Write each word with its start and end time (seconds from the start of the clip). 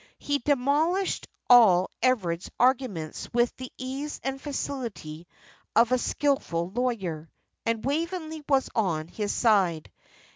He 0.17 0.39
demolished 0.39 1.27
all 1.47 1.91
Everard's 2.01 2.49
arguments 2.59 3.31
with 3.35 3.55
the 3.57 3.71
ease 3.77 4.19
and 4.23 4.41
facility 4.41 5.27
of 5.75 5.91
a 5.91 5.99
skilful 5.99 6.69
lawyer; 6.71 7.29
and 7.67 7.85
Waveney 7.85 8.43
was 8.49 8.67
on 8.73 9.07
his 9.09 9.31
side. 9.31 9.91